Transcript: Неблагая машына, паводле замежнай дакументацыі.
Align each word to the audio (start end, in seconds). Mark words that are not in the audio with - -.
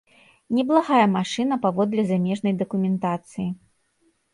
Неблагая 0.59 1.03
машына, 1.17 1.55
паводле 1.67 2.09
замежнай 2.11 2.59
дакументацыі. 2.67 3.49